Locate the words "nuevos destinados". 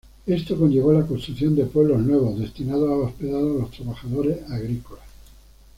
2.01-2.89